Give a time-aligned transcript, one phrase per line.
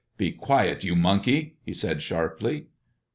[0.17, 2.69] "Be quiet, you monkey!" he said sharply.